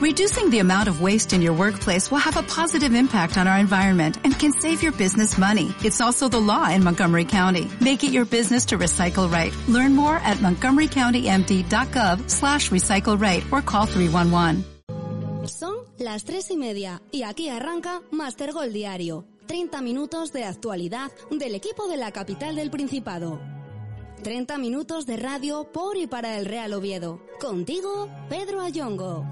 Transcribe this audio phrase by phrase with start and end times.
[0.00, 3.58] Reducing the amount of waste in your workplace will have a positive impact on our
[3.58, 5.74] environment and can save your business money.
[5.84, 7.68] It's also the law in Montgomery County.
[7.82, 9.52] Make it your business to recycle right.
[9.68, 14.64] Learn more at montgomerycountymd.gov slash recycle right or call 311.
[15.46, 19.26] Son las tres y media y aquí arranca Master Gold Diario.
[19.48, 23.38] 30 minutos de actualidad del equipo de la capital del Principado.
[24.22, 27.20] 30 minutos de radio por y para el Real Oviedo.
[27.38, 29.26] Contigo, Pedro Ayongo.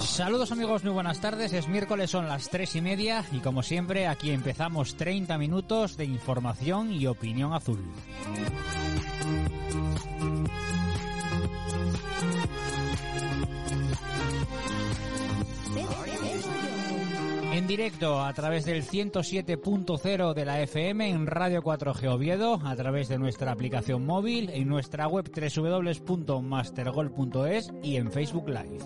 [0.00, 1.52] Saludos amigos, muy buenas tardes.
[1.52, 6.04] Es miércoles, son las tres y media y como siempre aquí empezamos 30 minutos de
[6.04, 7.82] información y opinión azul.
[17.64, 23.08] En directo a través del 107.0 de la FM en Radio 4G Oviedo, a través
[23.08, 28.84] de nuestra aplicación móvil, en nuestra web www.mastergol.es y en Facebook Live.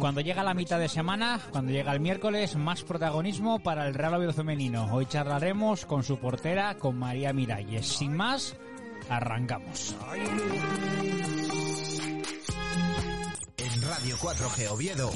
[0.00, 4.14] Cuando llega la mitad de semana, cuando llega el miércoles, más protagonismo para el Real
[4.14, 4.88] Oviedo femenino.
[4.94, 7.86] Hoy charlaremos con su portera, con María Miralles.
[7.86, 8.56] Sin más,
[9.10, 9.94] arrancamos.
[13.56, 15.10] En Radio 4G Oviedo,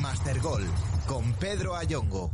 [0.00, 0.66] Master Gol,
[1.06, 2.30] con Pedro Ayongo.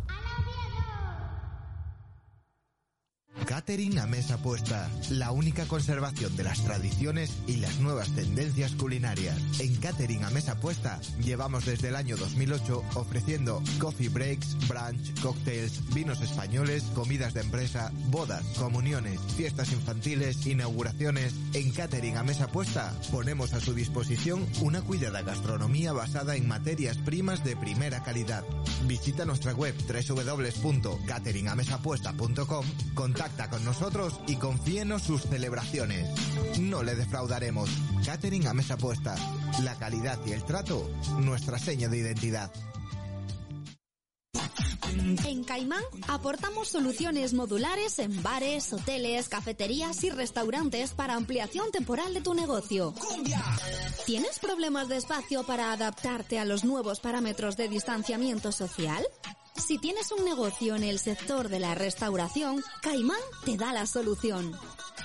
[3.50, 9.36] Catering a mesa puesta, la única conservación de las tradiciones y las nuevas tendencias culinarias.
[9.58, 15.82] En Catering a mesa puesta llevamos desde el año 2008 ofreciendo coffee breaks, brunch, cocktails,
[15.92, 21.34] vinos españoles, comidas de empresa, bodas, comuniones, fiestas infantiles, inauguraciones.
[21.52, 26.98] En Catering a mesa puesta ponemos a su disposición una cuidada gastronomía basada en materias
[26.98, 28.44] primas de primera calidad.
[28.86, 36.08] Visita nuestra web www.cateringamesapuesta.com, contacta con nosotros y confíenos sus celebraciones.
[36.58, 37.70] No le defraudaremos.
[38.04, 39.14] Catering a mesa puesta.
[39.62, 42.52] La calidad y el trato, nuestra seña de identidad.
[45.24, 52.20] En Caimán aportamos soluciones modulares en bares, hoteles, cafeterías y restaurantes para ampliación temporal de
[52.20, 52.94] tu negocio.
[54.06, 59.04] ¿Tienes problemas de espacio para adaptarte a los nuevos parámetros de distanciamiento social?
[59.60, 64.52] Si tienes un negocio en el sector de la restauración, Caimán te da la solución.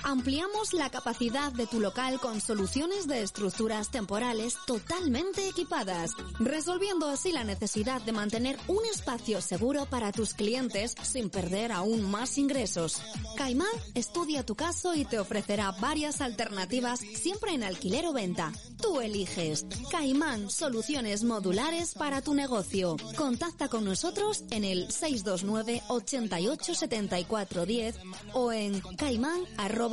[0.08, 7.32] Ampliamos la capacidad de tu local con soluciones de estructuras temporales totalmente equipadas, resolviendo así
[7.32, 13.02] la necesidad de mantener un espacio seguro para tus clientes sin perder aún más ingresos.
[13.36, 18.52] Caimán estudia tu caso y te ofrecerá varias alternativas siempre en alquiler o venta.
[18.80, 19.66] Tú eliges.
[19.90, 22.96] Caimán, soluciones modulares para tu negocio.
[23.16, 27.96] Contacta con nosotros en el 629 88 74 10
[28.34, 29.40] o en caimán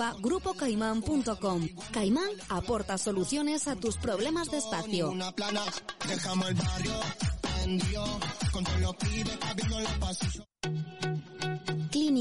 [0.03, 1.67] arroba grupocaimán.com.
[1.91, 5.13] Caimán aporta soluciones a tus problemas de espacio.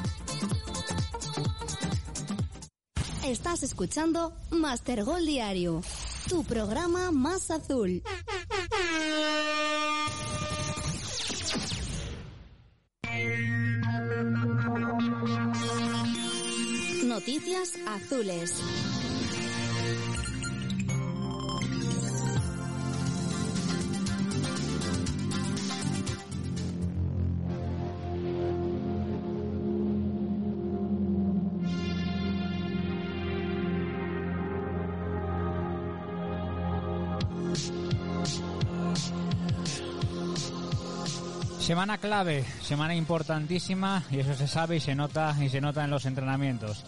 [3.24, 5.82] Estás escuchando Master Gol Diario,
[6.28, 8.02] tu programa más azul.
[17.60, 18.54] Azules.
[41.58, 45.90] Semana clave, semana importantísima y eso se sabe y se nota y se nota en
[45.90, 46.84] los entrenamientos.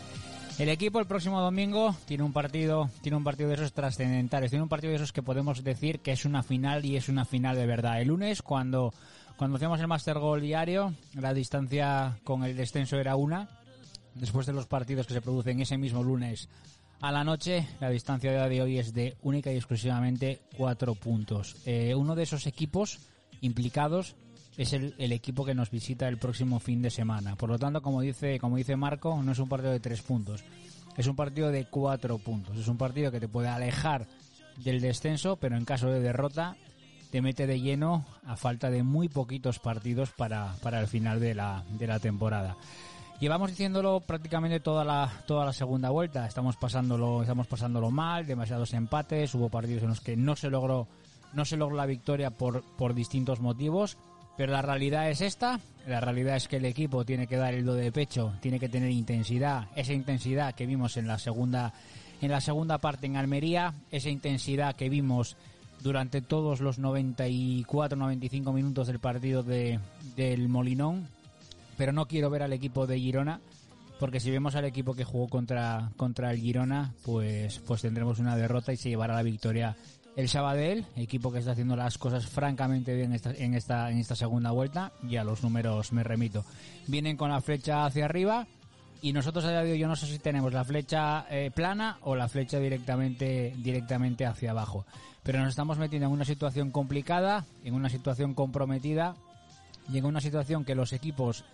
[0.59, 4.63] El equipo el próximo domingo tiene un partido, tiene un partido de esos trascendentales, tiene
[4.63, 7.57] un partido de esos que podemos decir que es una final y es una final
[7.57, 8.01] de verdad.
[8.01, 8.93] El lunes cuando
[9.37, 13.49] cuando hacíamos el Master Goal diario, la distancia con el descenso era una.
[14.15, 16.49] Después de los partidos que se producen ese mismo lunes
[17.01, 21.57] a la noche, la distancia de hoy es de única y exclusivamente cuatro puntos.
[21.65, 23.01] Eh, uno de esos equipos
[23.41, 24.15] implicados
[24.57, 27.37] es el, equipo que nos visita el próximo fin de semana.
[27.37, 30.45] Por lo tanto, como dice, como dice Marco, no es un partido de tres puntos,
[30.97, 32.59] es un partido de cuatro puntos.
[32.59, 34.07] Es un partido que te puede alejar
[34.59, 36.57] del descenso, pero en caso de derrota
[37.11, 41.35] te mete de lleno a falta de muy poquitos partidos para, para el final de
[41.35, 42.57] la, de la temporada.
[43.21, 46.27] Llevamos diciéndolo prácticamente toda la, toda la segunda vuelta.
[46.27, 50.89] Estamos pasándolo, estamos pasándolo mal, demasiados empates, hubo partidos en los que no se logró,
[51.33, 53.97] no se logró la victoria por, por distintos motivos
[54.37, 57.65] pero la realidad es esta, la realidad es que el equipo tiene que dar el
[57.65, 61.73] do de pecho, tiene que tener intensidad, esa intensidad que vimos en la segunda
[62.21, 65.37] en la segunda parte en Almería, esa intensidad que vimos
[65.83, 69.81] durante todos los 94-95 minutos del partido de,
[70.15, 71.09] del Molinón,
[71.77, 73.41] pero no quiero ver al equipo de Girona
[73.99, 78.37] porque si vemos al equipo que jugó contra contra el Girona, pues pues tendremos una
[78.37, 79.77] derrota y se llevará la victoria
[80.17, 84.51] el Sabadell, equipo que está haciendo las cosas francamente bien en esta, en esta segunda
[84.51, 86.45] vuelta, y a los números me remito.
[86.87, 88.47] Vienen con la flecha hacia arriba
[89.01, 92.29] y nosotros a día yo no sé si tenemos la flecha eh, plana o la
[92.29, 94.87] flecha directamente, directamente hacia abajo.
[95.25, 99.17] Pero nos estamos metiendo en una situación complicada, en una situación comprometida
[99.93, 101.45] y en una situación que los equipos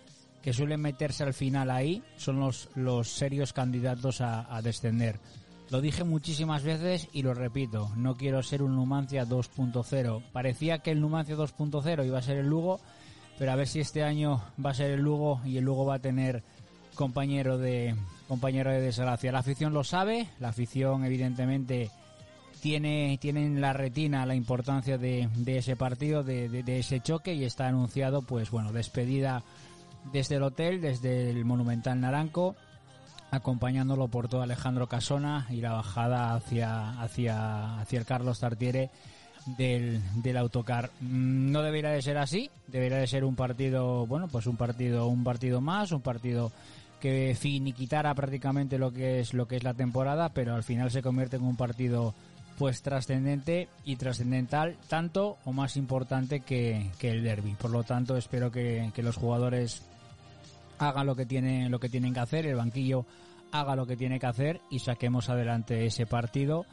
[0.43, 5.19] que suelen meterse al final ahí son los, los serios candidatos a, a descender.
[5.69, 10.23] Lo dije muchísimas veces y lo repito, no quiero ser un Numancia 2.0.
[10.31, 12.79] Parecía que el Numancia 2.0 iba a ser el Lugo,
[13.37, 15.95] pero a ver si este año va a ser el Lugo y el Lugo va
[15.95, 16.43] a tener
[16.95, 17.95] compañero de
[18.27, 19.31] compañero de desgracia.
[19.31, 21.91] La afición lo sabe, la afición evidentemente
[22.61, 27.43] tiene, tiene en la retina la importancia de, ese partido, de, de, ese choque y
[27.43, 29.43] está anunciado pues bueno, despedida
[30.11, 32.55] desde el hotel, desde el Monumental Naranco
[33.31, 38.89] acompañándolo por todo Alejandro Casona y la bajada hacia, hacia, hacia el Carlos Tartiere
[39.45, 40.91] del, del autocar.
[41.01, 45.07] Mm, no debería de ser así, debería de ser un partido, bueno, pues un partido,
[45.07, 46.51] un partido más, un partido
[46.99, 51.01] que finiquitara prácticamente lo que es lo que es la temporada, pero al final se
[51.01, 52.13] convierte en un partido
[52.57, 57.53] pues trascendente y trascendental, tanto o más importante que, que el derby.
[57.53, 59.81] Por lo tanto, espero que, que los jugadores
[60.79, 63.05] haga lo que tiene lo que tienen que hacer, el banquillo
[63.51, 66.65] haga lo que tiene que hacer y saquemos adelante ese partido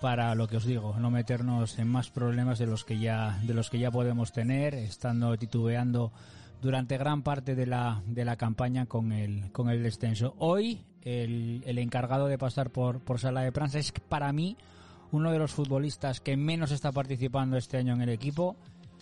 [0.00, 3.54] para lo que os digo, no meternos en más problemas de los que ya de
[3.54, 6.12] los que ya podemos tener, estando titubeando
[6.62, 10.34] durante gran parte de la de la campaña con el con el descenso.
[10.38, 14.56] Hoy el, el encargado de pasar por por sala de prensa es para mí
[15.10, 18.56] uno de los futbolistas que menos está participando este año en el equipo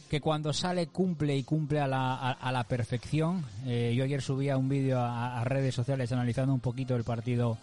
[0.09, 3.45] que cuando sale cumple y cumple a la, a, la perfección.
[3.67, 7.59] Eh, yo ayer subía un vídeo a, a, redes sociales analizando un poquito el partido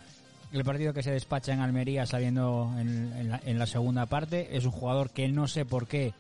[0.52, 4.56] el partido que se despacha en Almería saliendo en, en, la, en la, segunda parte.
[4.56, 6.14] Es un jugador que no sé por qué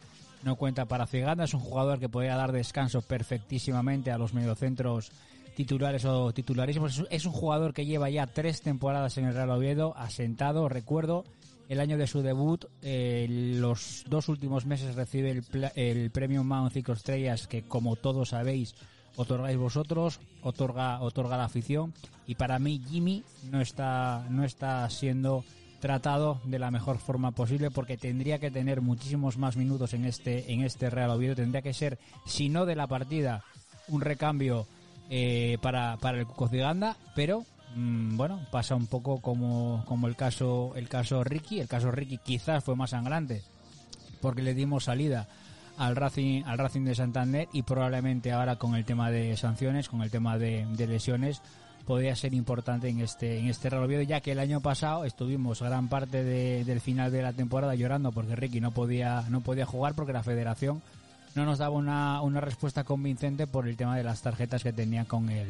[0.44, 5.12] no cuenta para Ciganda, es un jugador que podría dar descanso perfectísimamente a los mediocentros
[5.56, 7.04] titulares o titularísimos.
[7.10, 11.26] Es un jugador que lleva ya tres temporadas en el Real Oviedo, asentado, recuerdo,
[11.74, 12.66] el año de su debut.
[12.82, 15.44] Eh, los dos últimos meses recibe el,
[15.76, 18.76] el premio Mount 5 estrellas que, como todos sabéis,
[19.16, 21.94] otorgáis vosotros, otorga, otorga la afición.
[22.26, 25.44] Y para mí, Jimmy no está, no está siendo
[25.80, 30.54] tratado de la mejor forma posible porque tendría que tener muchísimos más minutos en este,
[30.54, 31.36] en este Real Oviedo.
[31.36, 33.44] Tendría que ser, si no de la partida,
[33.90, 34.66] un recambio
[35.10, 40.74] eh, para, para el Cucociganda, pero Mm, bueno, pasa un poco como, como el caso
[40.76, 43.42] el caso Ricky, el caso Ricky quizás fue más sangrante
[44.22, 45.28] porque le dimos salida
[45.78, 50.04] al Racing al Racing de Santander y probablemente ahora con el tema de sanciones, con
[50.04, 51.42] el tema de, lesiones
[51.86, 55.90] podría ser importante en este en este Real ya que el año pasado estuvimos gran
[55.90, 59.96] parte de, del final de la temporada llorando porque Ricky no podía no podía jugar
[59.96, 60.84] porque la Federación
[61.34, 65.06] no nos daba una, una respuesta convincente por el tema de las tarjetas que tenía
[65.06, 65.50] con el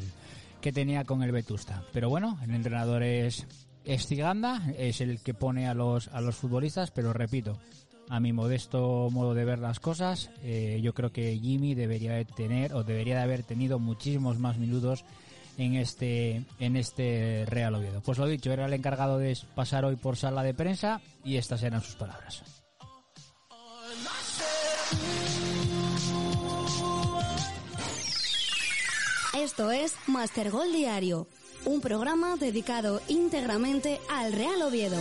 [0.64, 1.84] que tenía con el Vetusta.
[1.92, 3.46] Pero bueno, el entrenador es,
[3.84, 7.60] es Ciganda, es el que pone a los, a los futbolistas, pero repito,
[8.08, 12.24] a mi modesto modo de ver las cosas, eh, yo creo que Jimmy debería de
[12.24, 15.04] tener o debería de haber tenido muchísimos más minutos
[15.58, 18.02] en este en este Real Oviedo.
[18.02, 21.62] Pues lo dicho, era el encargado de pasar hoy por sala de prensa y estas
[21.64, 22.42] eran sus palabras.
[29.44, 31.28] Esto es Master Gol Diario,
[31.66, 34.96] un programa dedicado íntegramente al Real Oviedo.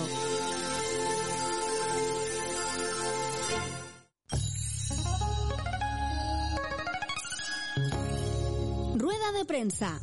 [8.96, 10.00] Rueda de prensa.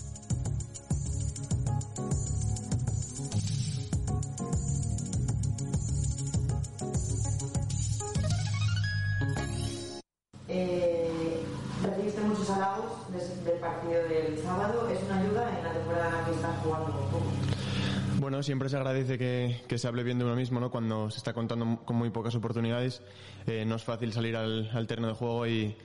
[13.45, 14.89] Del partido del sábado.
[14.89, 17.09] ¿Es una ayuda en la temporada que estás jugando?
[18.19, 20.69] Bueno, siempre se agradece que, que se hable bien de uno mismo, ¿no?
[20.69, 23.01] Cuando se está contando con muy pocas oportunidades,
[23.47, 25.75] eh, no es fácil salir al, al terreno de juego y,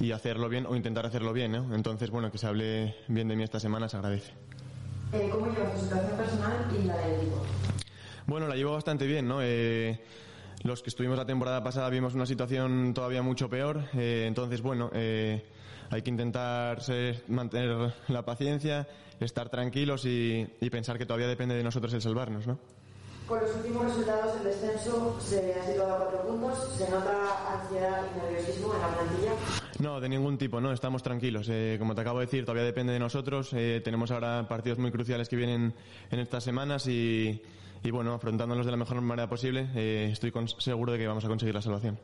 [0.00, 1.74] y hacerlo bien o intentar hacerlo bien, ¿no?
[1.74, 4.32] Entonces, bueno, que se hable bien de mí esta semana se agradece.
[5.12, 7.42] Eh, ¿Cómo llevas tu situación personal y la del equipo?
[8.26, 9.38] Bueno, la llevo bastante bien, ¿no?
[9.40, 10.00] Eh,
[10.62, 14.90] los que estuvimos la temporada pasada vimos una situación todavía mucho peor, eh, entonces, bueno,
[14.92, 15.44] eh,
[15.90, 18.86] hay que intentar ser- mantener la paciencia,
[19.20, 22.58] estar tranquilos y, y pensar que todavía depende de nosotros el salvarnos, ¿no?
[23.26, 26.74] Con los últimos resultados, el descenso se ha situado a cuatro puntos.
[26.76, 29.32] ¿Se nota ansiedad y nerviosismo en la plantilla?
[29.78, 31.46] No, de ningún tipo, no, estamos tranquilos.
[31.48, 33.50] Eh, como te acabo de decir, todavía depende de nosotros.
[33.52, 35.72] Eh, tenemos ahora partidos muy cruciales que vienen
[36.10, 37.40] en estas semanas y,
[37.84, 41.24] y bueno, afrontándolos de la mejor manera posible, eh, estoy con- seguro de que vamos
[41.24, 42.00] a conseguir la salvación.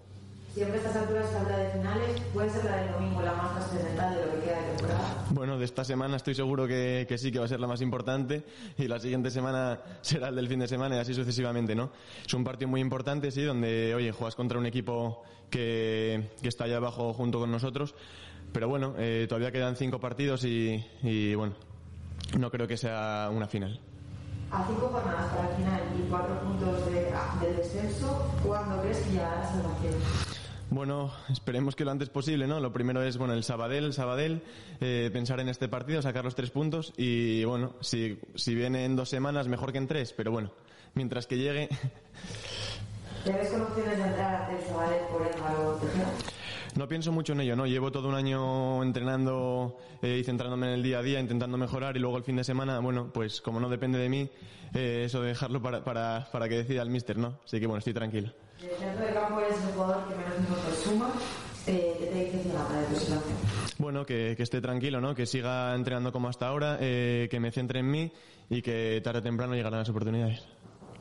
[0.57, 2.23] Siempre a estas alturas se habla de finales.
[2.33, 5.25] ¿Puede ser la del domingo la más trascendental de lo que queda de temporada?
[5.31, 7.83] Bueno, de esta semana estoy seguro que, que sí, que va a ser la más
[7.83, 8.43] importante
[8.79, 11.91] y la siguiente semana será el del fin de semana y así sucesivamente, ¿no?
[12.27, 16.65] Es un partido muy importante, sí, donde, oye, juegas contra un equipo que, que está
[16.65, 17.95] allá abajo junto con nosotros,
[18.55, 21.53] pero bueno, eh, todavía quedan cinco partidos y, y, bueno,
[22.39, 23.79] no creo que sea una final.
[24.51, 27.13] A cinco jornadas para el final y cuatro puntos de-
[27.47, 30.26] del descenso, ¿cuándo crees que llegará la salvación?
[30.71, 32.59] Bueno, esperemos que lo antes posible, ¿no?
[32.61, 34.43] Lo primero es, bueno, el Sabadell, el Sabadell,
[34.81, 38.97] eh, pensar en este partido, sacar los tres puntos y, bueno, si, si viene en
[38.97, 40.53] dos semanas, mejor que en tres, pero bueno,
[40.95, 41.69] mientras que llegue,
[43.25, 45.81] ¿Te ves con opciones de entrar el Sabadell por el valor
[46.77, 47.67] no pienso mucho en ello, ¿no?
[47.67, 51.97] Llevo todo un año entrenando eh, y centrándome en el día a día, intentando mejorar
[51.97, 54.31] y luego el fin de semana, bueno, pues como no depende de mí,
[54.75, 57.41] eh, eso de dejarlo para, para, para que decida el míster, ¿no?
[57.45, 58.33] Así que bueno, estoy tranquilo.
[58.61, 61.11] Desde dentro del campo eres el jugador que menos minutos suma.
[61.67, 62.55] Eh, ¿Qué te dice de?
[63.79, 65.15] Bueno, que, que esté tranquilo, ¿no?
[65.15, 68.13] Que siga entrenando como hasta ahora, eh, que me centre en mí
[68.49, 70.45] y que tarde o temprano llegarán las oportunidades.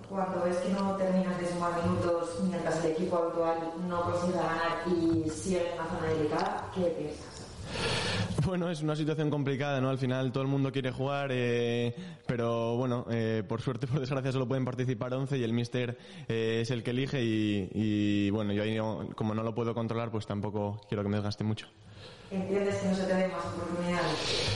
[0.10, 3.58] Cuando ves que no terminas de sumar minutos mientras el equipo habitual
[3.88, 8.25] no consigue ganar y sigue en una zona delicada, ¿qué piensas?
[8.56, 9.90] Bueno, es una situación complicada, ¿no?
[9.90, 11.96] Al final todo el mundo quiere jugar, eh,
[12.28, 15.98] pero bueno, eh, por suerte, por desgracia, solo pueden participar 11 y el míster
[16.28, 19.74] eh, es el que elige y, y, bueno, yo ahí no- como no lo puedo
[19.74, 21.68] controlar, pues tampoco quiero que me desgaste mucho.
[22.32, 24.52] ¿Entiendes que no se te den más oportunidades?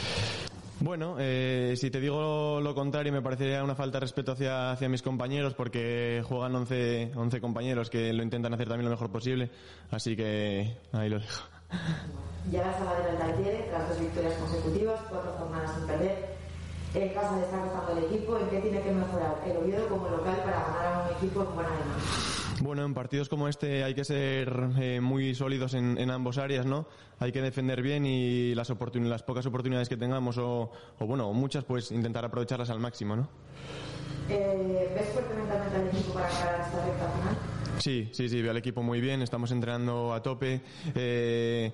[0.82, 4.88] Bueno, eh, si te digo lo contrario, me parecería una falta de respeto hacia, hacia
[4.88, 9.50] mis compañeros porque juegan 11, 11 compañeros que lo intentan hacer también lo mejor posible,
[9.92, 11.59] así que ahí lo dejo.
[12.52, 16.40] Llegas a la del Talleres tras dos victorias consecutivas, cuatro jornadas sin perder.
[16.96, 18.40] El caso le está costando al equipo.
[18.40, 21.56] ¿En qué tiene que mejorar el Oviedo como local para ganar a un equipo en
[21.56, 22.40] buena dinámica?
[22.62, 26.66] Bueno, en partidos como este hay que ser eh, muy sólidos en, en ambos áreas,
[26.66, 26.88] ¿no?
[27.20, 31.92] Hay que defender bien y las, pocas oportunidades que tengamos, o, o bueno, muchas, pues
[31.92, 33.30] intentar aprovecharlas al máximo, ¿no?
[34.28, 37.59] Eh, ¿Ves fuerte mentalmente al equipo para ganar esta recta final?
[37.80, 40.62] Sí, sí, sí, veo al equipo muy bien, estamos entrenando a tope.
[40.96, 41.72] eh,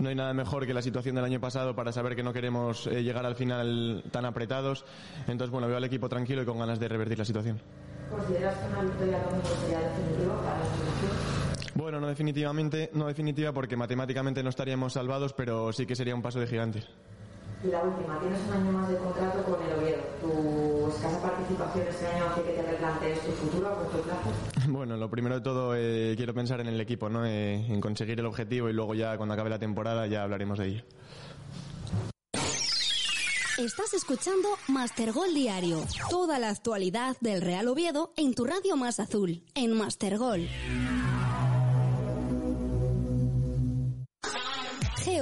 [0.00, 2.86] no hay nada mejor que la situación del año pasado para saber que no queremos
[2.86, 4.84] eh, llegar al final tan apretados.
[5.26, 7.60] Entonces, bueno, veo al equipo tranquilo y con ganas de revertir la situación.
[8.08, 9.18] ¿Consideras que una victoria
[9.60, 11.48] sería definitiva para la selección?
[11.74, 16.22] Bueno, no definitivamente, no definitiva porque matemáticamente no estaríamos salvados, pero sí que sería un
[16.22, 16.88] paso de gigantes.
[17.64, 20.02] Y la última, tienes un año más de contrato con el Oviedo.
[20.20, 24.30] ¿Tu escasa participación este año hace que te replantees tu futuro a corto plazo?
[24.78, 27.24] Bueno, lo primero de todo eh, quiero pensar en el equipo, ¿no?
[27.24, 30.66] Eh, en conseguir el objetivo y luego ya cuando acabe la temporada ya hablaremos de
[30.66, 30.82] ello.
[33.58, 35.82] Estás escuchando Master Gol Diario.
[36.10, 40.16] Toda la actualidad del Real Oviedo en tu radio más azul, en Master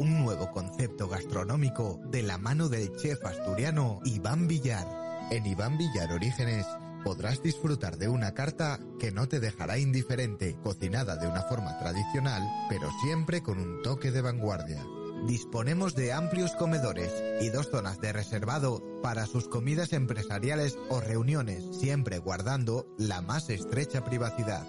[0.00, 4.88] Un nuevo concepto gastronómico de la mano del chef asturiano Iván Villar.
[5.30, 6.66] En Iván Villar Orígenes
[7.04, 12.42] podrás disfrutar de una carta que no te dejará indiferente, cocinada de una forma tradicional,
[12.68, 14.84] pero siempre con un toque de vanguardia.
[15.28, 21.64] Disponemos de amplios comedores y dos zonas de reservado para sus comidas empresariales o reuniones,
[21.78, 24.66] siempre guardando la más estrecha privacidad.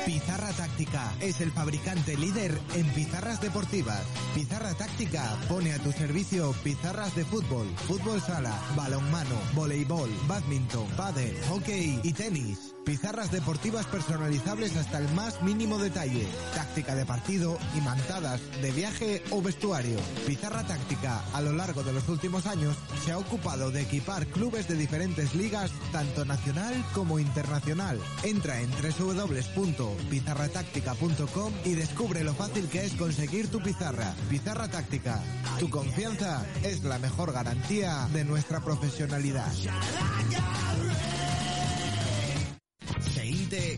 [0.05, 4.05] Pizarra Táctica es el fabricante líder en pizarras deportivas.
[4.35, 11.35] Pizarra Táctica pone a tu servicio pizarras de fútbol, fútbol sala, balonmano, voleibol, badminton, pádel,
[11.49, 12.74] hockey y tenis.
[12.85, 16.27] Pizarras deportivas personalizables hasta el más mínimo detalle.
[16.53, 19.97] Táctica de partido, imantadas, de viaje o vestuario.
[20.27, 24.67] Pizarra Táctica, a lo largo de los últimos años, se ha ocupado de equipar clubes
[24.67, 27.99] de diferentes ligas, tanto nacional como internacional.
[28.21, 34.13] Entra en www.pizarratáctica.com y descubre lo fácil que es conseguir tu pizarra.
[34.29, 35.23] Pizarra Táctica.
[35.59, 39.51] Tu confianza es la mejor garantía de nuestra profesionalidad.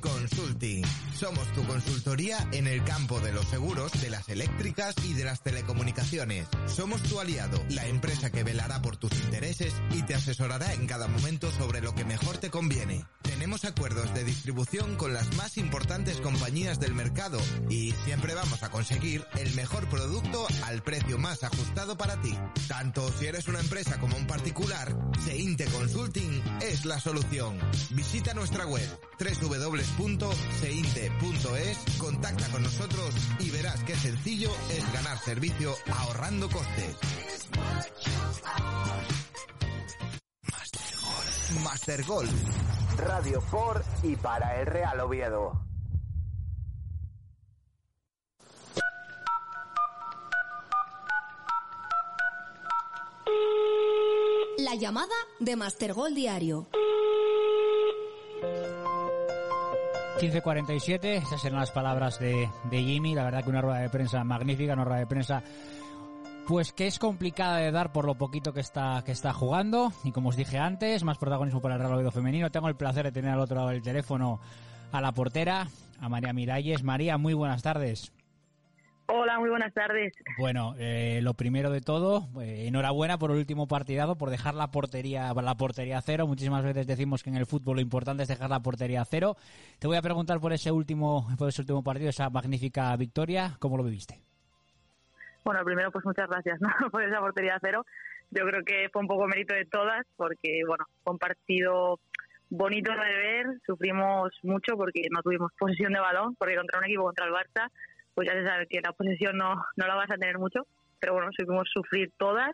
[0.01, 0.83] Consulting.
[1.15, 5.41] Somos tu consultoría en el campo de los seguros, de las eléctricas y de las
[5.41, 6.47] telecomunicaciones.
[6.67, 11.07] Somos tu aliado, la empresa que velará por tus intereses y te asesorará en cada
[11.07, 13.05] momento sobre lo que mejor te conviene.
[13.21, 18.71] Tenemos acuerdos de distribución con las más importantes compañías del mercado y siempre vamos a
[18.71, 22.35] conseguir el mejor producto al precio más ajustado para ti.
[22.67, 27.59] Tanto si eres una empresa como un particular, Seinte Consulting es la solución.
[27.91, 28.87] Visita nuestra web
[29.67, 36.95] www.seinte.es, contacta con nosotros y verás qué sencillo es ganar servicio ahorrando costes.
[41.63, 42.31] Master Golf.
[42.31, 42.31] Master.
[42.97, 45.59] Radio por y para el Real Oviedo.
[54.59, 56.67] La llamada de Mastergol Diario.
[60.17, 63.13] 15.47, esas eran las palabras de, de Jimmy.
[63.13, 65.43] La verdad que una rueda de prensa magnífica, una rueda de prensa
[66.47, 70.13] pues que es complicada de dar por lo poquito que está que está jugando y
[70.13, 72.49] como os dije antes, más protagonismo para el Real Oviedo femenino.
[72.49, 74.39] Tengo el placer de tener al otro lado del teléfono
[74.91, 75.67] a la portera,
[75.99, 76.83] a María Miralles.
[76.83, 78.11] María, muy buenas tardes.
[79.09, 80.13] Hola, muy buenas tardes.
[80.37, 84.69] Bueno, eh, lo primero de todo, eh, enhorabuena por el último partidado, por dejar la
[84.69, 86.27] portería, la portería a cero.
[86.27, 89.37] Muchísimas veces decimos que en el fútbol lo importante es dejar la portería a cero.
[89.79, 93.55] Te voy a preguntar por ese último, por ese último partido, esa magnífica victoria.
[93.59, 94.19] ¿Cómo lo viviste?
[95.45, 96.67] Bueno, primero pues muchas gracias ¿no?
[96.91, 97.85] por esa portería a cero.
[98.31, 101.97] Yo creo que fue un poco mérito de todas porque, bueno, fue un partido
[102.49, 107.03] bonito de ver, sufrimos mucho porque no tuvimos posesión de balón, porque contra un equipo
[107.03, 107.69] contra el Barça
[108.17, 110.65] pues ya se sabe que la posesión no, no la vas a tener mucho,
[110.99, 112.49] pero bueno, supimos sufrir todas,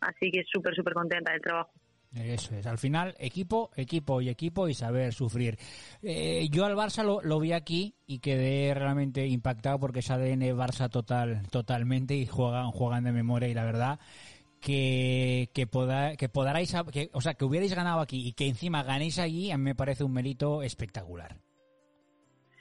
[0.00, 1.70] así que súper, súper contenta del trabajo.
[2.12, 5.58] Eso es, al final equipo, equipo y equipo y saber sufrir.
[6.02, 10.42] Eh, yo al Barça lo, lo, vi aquí y quedé realmente impactado porque es ADN
[10.56, 14.00] Barça total, totalmente y juegan, juegan de memoria y la verdad
[14.60, 18.82] que, que, poda, que podarais, que, o sea, que hubierais ganado aquí y que encima
[18.82, 21.45] ganéis allí, a mí me parece un mérito espectacular.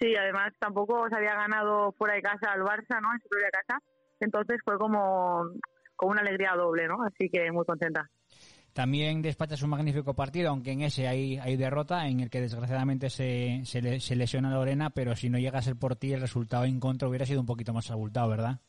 [0.05, 3.11] Sí, además tampoco se había ganado fuera de casa al Barça, ¿no?
[3.11, 3.81] En su propia casa.
[4.19, 5.45] Entonces fue como,
[5.95, 7.03] como una alegría doble, ¿no?
[7.03, 8.07] Así que muy contenta.
[8.73, 13.09] También despachas un magnífico partido, aunque en ese hay, hay derrota, en el que desgraciadamente
[13.09, 16.65] se, se, se lesiona Lorena, pero si no llega a ser por ti, el resultado
[16.65, 18.59] en contra hubiera sido un poquito más abultado, ¿verdad?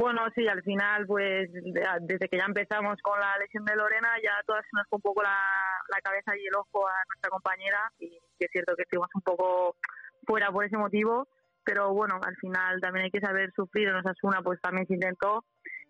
[0.00, 4.32] Bueno, sí, al final, pues desde que ya empezamos con la lesión de Lorena, ya
[4.46, 5.36] todas nos fue un poco la,
[5.90, 9.76] la cabeza y el ojo a nuestra compañera, y es cierto que estuvimos un poco
[10.26, 11.28] fuera por ese motivo,
[11.64, 15.44] pero bueno, al final también hay que saber sufrir, en Osasuna pues también se intentó,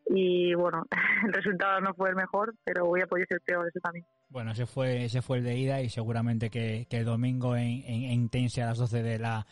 [0.06, 0.86] y bueno,
[1.28, 4.04] el resultado no fue el mejor, pero ha podido ser peor eso también.
[4.30, 7.82] Bueno, ese fue, ese fue el de ida y seguramente que, que el domingo en,
[7.84, 9.44] en, en Tense a las 12 de la,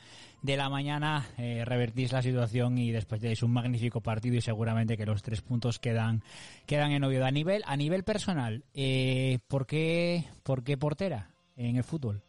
[0.43, 4.97] de la mañana eh, revertís la situación y después tenéis un magnífico partido y seguramente
[4.97, 6.23] que los tres puntos quedan,
[6.65, 7.27] quedan en Oviedo.
[7.27, 12.23] A nivel, a nivel personal, eh, ¿por, qué, ¿por qué portera en el fútbol?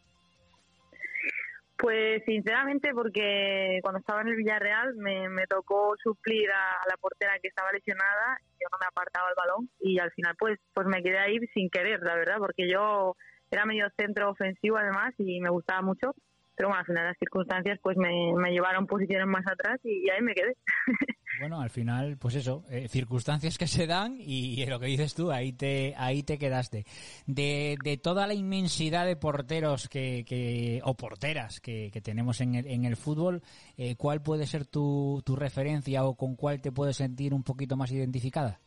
[1.80, 7.48] Pues sinceramente porque cuando estaba en el Villarreal me, tocó suplir a, la portera que
[7.48, 11.18] estaba lesionada, yo no me apartaba el balón y al final pues pues me quedé
[11.20, 13.16] ahí sin querer, la verdad, porque yo
[13.50, 16.14] era medio centro ofensivo además y me gustaba mucho
[16.60, 20.10] pero bueno, al final las circunstancias pues me, me llevaron posiciones más atrás y, y
[20.10, 20.58] ahí me quedé.
[21.40, 25.16] Bueno, al final, pues eso, eh, circunstancias que se dan y, y, lo que dices
[25.16, 26.84] tú, ahí te, ahí te quedaste.
[27.28, 32.56] De, de toda la inmensidad de porteros que, que o porteras que, que tenemos en
[32.56, 33.42] el, en el fútbol,
[33.78, 37.78] eh, ¿cuál puede ser tu, tu referencia o con cuál te puedes sentir un poquito
[37.78, 38.60] más identificada?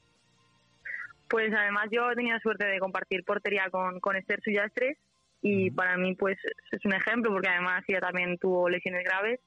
[1.28, 4.96] Pues además yo he tenido suerte de compartir portería con, con Esther Suyastres
[5.42, 6.38] y para mí pues
[6.70, 9.40] es un ejemplo porque además ella también tuvo lesiones graves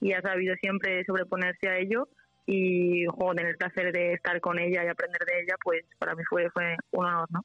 [0.00, 2.08] y ha sabido siempre sobreponerse a ello.
[2.44, 6.16] Y juego tener el placer de estar con ella y aprender de ella pues para
[6.16, 7.44] mí fue fue un honor no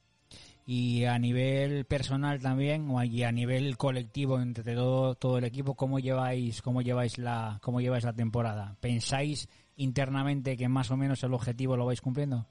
[0.66, 6.00] y a nivel personal también o a nivel colectivo entre todo todo el equipo cómo
[6.00, 11.32] lleváis cómo lleváis la cómo lleváis la temporada pensáis internamente que más o menos el
[11.32, 12.44] objetivo lo vais cumpliendo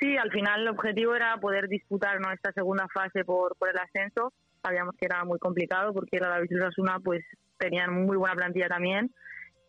[0.00, 2.32] Sí, al final el objetivo era poder disputar ¿no?
[2.32, 4.32] esta segunda fase por, por el ascenso.
[4.62, 7.22] Sabíamos que era muy complicado porque la David Osasuna pues
[7.58, 9.12] tenían muy buena plantilla también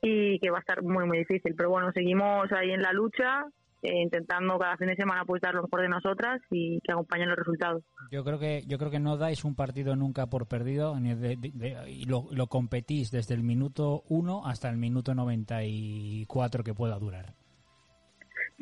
[0.01, 1.53] y que va a estar muy muy difícil.
[1.55, 3.45] Pero bueno, seguimos ahí en la lucha,
[3.81, 7.27] eh, intentando cada fin de semana pues dar lo mejor de nosotras y que acompañen
[7.27, 7.83] los resultados.
[8.09, 11.51] Yo creo que yo creo que no dais un partido nunca por perdido de, de,
[11.53, 16.97] de, y lo, lo competís desde el minuto 1 hasta el minuto 94 que pueda
[16.99, 17.40] durar.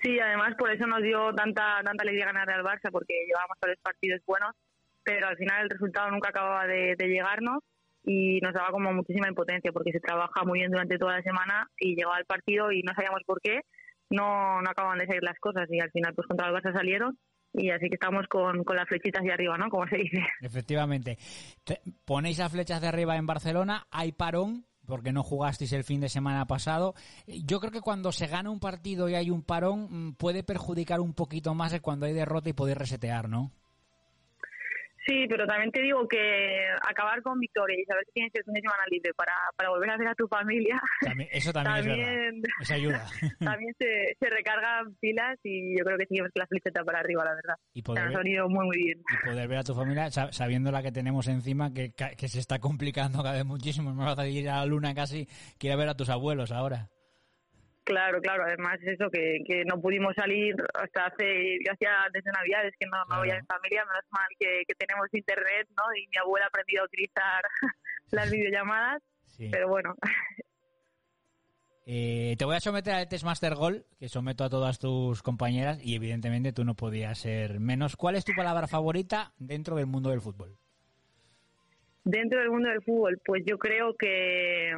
[0.02, 3.78] Sí, además por eso nos dio tanta tanta alegría ganar al Barça, porque llevábamos tres
[3.82, 4.56] partidos buenos,
[5.04, 7.64] pero al final el resultado nunca acababa de, de, llegarnos
[8.06, 11.68] y nos daba como muchísima impotencia, porque se trabaja muy bien durante toda la semana
[11.80, 13.62] y llegaba el partido y no sabíamos por qué,
[14.10, 17.18] no, no acababan de salir las cosas y al final pues contra el Barça salieron
[17.54, 19.70] y así que estamos con, con las flechitas de arriba, ¿no?
[19.70, 20.20] Como se dice.
[20.42, 21.18] Efectivamente.
[22.06, 26.10] Ponéis las flechas de arriba en Barcelona, hay parón, porque no jugasteis el fin de
[26.10, 26.96] semana pasado.
[27.28, 31.00] Yo creo que cuando se gana un partido y hay un parón mm, puede perjudicar
[31.00, 33.52] un poquito más de cuando hay derrota y poder resetear, ¿no?
[35.10, 38.54] Sí, pero también te digo que acabar con victoria y saber que tienes el fin
[38.54, 40.80] de semana libre para, para volver a ver a tu familia.
[41.02, 42.56] También, eso también, también, es verdad.
[42.62, 43.06] Eso ayuda.
[43.40, 47.34] también se, se, recargan pilas y yo creo que seguimos la flecheta para arriba, la
[47.34, 47.56] verdad.
[47.74, 49.00] Y poder, nos ha ido muy, muy bien.
[49.00, 52.60] Y poder ver a tu familia sabiendo la que tenemos encima, que, que se está
[52.60, 53.96] complicando cada vez muchísimo.
[53.96, 56.88] Me vas a ir a la luna casi, quiero ver a tus abuelos ahora.
[57.90, 58.44] Claro, claro.
[58.44, 63.00] Además, eso que, que no pudimos salir hasta hace, yo hacía desde Navidades que no,
[63.00, 63.22] no claro.
[63.22, 65.84] había en familia, menos mal que, que, tenemos internet, ¿no?
[65.98, 67.42] Y mi abuela ha aprendido a utilizar
[68.12, 69.50] las videollamadas, sí.
[69.52, 69.96] pero bueno.
[71.88, 75.84] Eh, te voy a someter al test Master Goal, que someto a todas tus compañeras,
[75.84, 77.96] y evidentemente tú no podías ser menos.
[77.96, 80.56] ¿Cuál es tu palabra favorita dentro del mundo del fútbol?
[82.04, 84.76] Dentro del mundo del fútbol, pues yo creo que...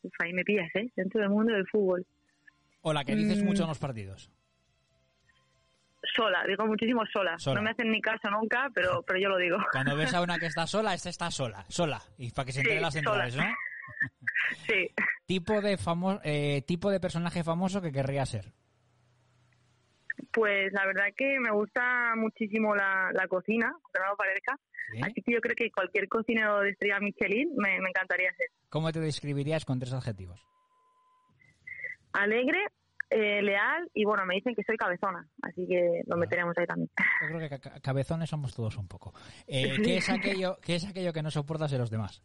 [0.00, 0.90] Uf, ahí me pillas, ¿eh?
[0.96, 2.06] Dentro del mundo del fútbol.
[2.82, 3.46] ¿O la que dices mm.
[3.46, 4.30] mucho en los partidos?
[6.16, 7.38] Sola, digo muchísimo sola.
[7.38, 7.56] sola.
[7.56, 9.58] No me hacen ni caso nunca, pero, pero yo lo digo.
[9.70, 12.00] Cuando ves a una que está sola, esta está sola, sola.
[12.16, 13.44] Y para que se enteren sí, las centrales, ¿no?
[14.66, 14.90] sí.
[15.26, 18.52] ¿Tipo de, famo eh, ¿Tipo de personaje famoso que querría ser?
[20.32, 24.58] Pues la verdad que me gusta muchísimo la, la cocina, aunque no lo parezca.
[24.92, 25.00] ¿Sí?
[25.02, 28.46] Así que yo creo que cualquier cocinero de estrella Michelin me, me encantaría ser.
[28.70, 30.44] ¿Cómo te describirías con tres adjetivos?
[32.12, 32.58] Alegre,
[33.10, 36.88] eh, leal y bueno, me dicen que soy cabezona, así que lo meteremos ahí también.
[37.22, 39.12] Yo creo que cabezones somos todos un poco.
[39.46, 42.22] Eh, ¿qué, es aquello, ¿Qué es aquello que no soportas de los demás?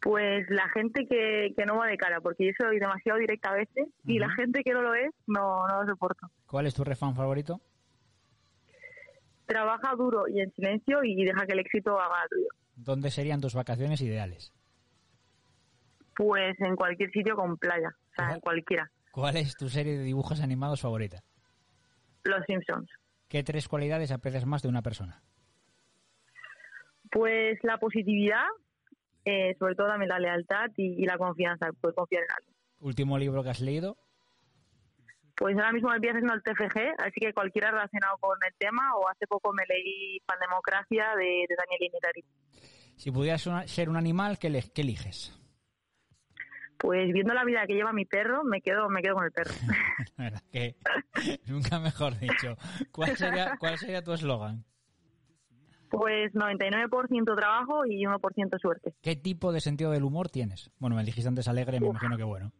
[0.00, 3.54] Pues la gente que, que no va de cara, porque yo soy demasiado directa a
[3.54, 4.14] veces uh -huh.
[4.14, 6.28] y la gente que no lo es no, no lo soporto.
[6.46, 7.60] ¿Cuál es tu refán favorito?
[9.46, 12.48] Trabaja duro y en silencio y deja que el éxito haga tuyo.
[12.74, 14.52] ¿Dónde serían tus vacaciones ideales?
[16.16, 18.90] Pues en cualquier sitio con playa, o sea, en cualquiera.
[19.12, 21.22] ¿Cuál es tu serie de dibujos animados favorita?
[22.24, 22.90] Los Simpsons.
[23.28, 25.22] ¿Qué tres cualidades aprecias más de una persona?
[27.10, 28.46] Pues la positividad,
[29.24, 32.54] eh, sobre todo también la lealtad y, y la confianza, poder confiar en alguien.
[32.80, 33.96] ¿Último libro que has leído?
[35.36, 39.06] Pues ahora mismo me haciendo el TFG, así que cualquiera relacionado con el tema, o
[39.08, 42.24] hace poco me leí Pandemocracia de, de Daniel Inetari.
[42.96, 45.38] Si pudieras ser un animal, ¿qué, ¿qué eliges?
[46.78, 49.50] Pues viendo la vida que lleva mi perro, me quedo, me quedo con el perro.
[50.18, 50.76] La verdad que
[51.46, 52.56] nunca mejor dicho.
[52.92, 54.64] ¿Cuál sería, cuál sería tu eslogan?
[55.88, 58.94] Pues 99% trabajo y 1% suerte.
[59.02, 60.70] ¿Qué tipo de sentido del humor tienes?
[60.78, 62.52] Bueno, me dijiste antes alegre, me imagino que bueno.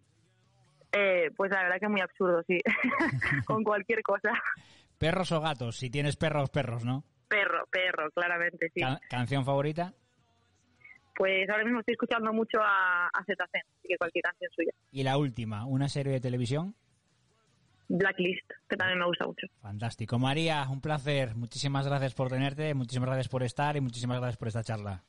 [0.92, 2.58] Eh, pues la verdad que muy absurdo, sí.
[3.46, 4.30] con cualquier cosa.
[4.96, 5.76] ¿Perros o gatos?
[5.76, 7.04] Si tienes perros, perros, ¿no?
[7.28, 8.80] Perro, perro, claramente, sí.
[8.80, 9.92] Ca- ¿Canción favorita?
[11.16, 14.72] Pues ahora mismo estoy escuchando mucho a, a ZC, así que cualquier canción suya.
[14.92, 16.74] Y la última, una serie de televisión.
[17.88, 19.46] Blacklist, que también me gusta mucho.
[19.60, 20.18] Fantástico.
[20.18, 21.34] María, un placer.
[21.36, 25.02] Muchísimas gracias por tenerte, muchísimas gracias por estar y muchísimas gracias por esta charla.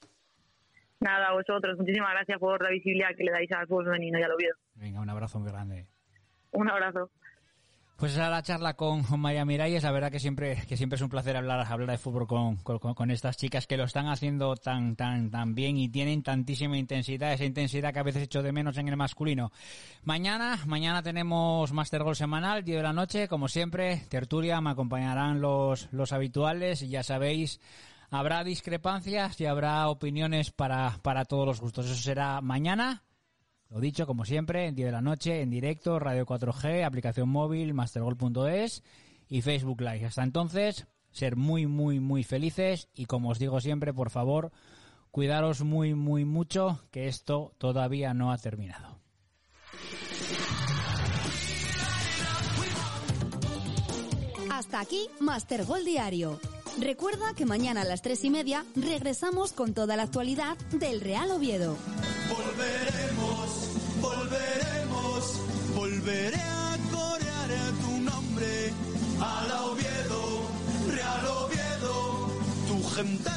[0.99, 4.27] Nada, a vosotros, muchísimas gracias por la visibilidad que le dais al fútbol femenino, ya
[4.27, 4.55] lo veo.
[4.75, 5.87] Venga, un abrazo muy grande.
[6.51, 7.11] Un abrazo.
[7.97, 9.81] Pues esa la charla con con María Miralles.
[9.81, 12.77] La verdad que siempre, que siempre es un placer hablar, hablar de fútbol con, con,
[12.77, 17.33] con estas chicas que lo están haciendo tan, tan, tan bien y tienen tantísima intensidad,
[17.33, 19.51] esa intensidad que a veces echo de menos en el masculino.
[20.03, 25.41] Mañana, mañana tenemos Master Gol semanal, 10 de la noche, como siempre, tertulia, me acompañarán
[25.41, 27.60] los, los habituales y ya sabéis,
[28.12, 31.88] habrá discrepancias y habrá opiniones para, para todos los gustos.
[31.88, 33.06] Eso será mañana.
[33.69, 37.73] Lo dicho, como siempre, en 10 de la noche, en directo, Radio 4G, aplicación móvil,
[37.73, 38.84] mastergol.es
[39.27, 40.06] y Facebook Live.
[40.06, 44.51] Hasta entonces, ser muy, muy, muy felices y como os digo siempre, por favor,
[45.12, 48.99] cuidaros muy, muy mucho, que esto todavía no ha terminado.
[54.51, 56.39] Hasta aquí Master Gol Diario.
[56.80, 61.32] Recuerda que mañana a las tres y media regresamos con toda la actualidad del Real
[61.32, 61.75] Oviedo.
[62.30, 63.06] Volveremos,
[66.07, 68.71] volveré a corear tu nombre.
[69.19, 70.21] Al Oviedo,
[70.87, 72.29] Real Oviedo,
[72.67, 73.29] tu gente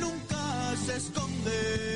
[0.00, 1.93] nunca se esconde.